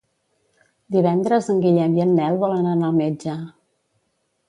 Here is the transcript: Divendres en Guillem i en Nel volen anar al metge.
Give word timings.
Divendres 0.95 1.51
en 1.55 1.61
Guillem 1.67 1.99
i 2.01 2.07
en 2.09 2.17
Nel 2.23 2.41
volen 2.47 2.73
anar 2.75 2.91
al 2.91 3.01
metge. 3.05 3.41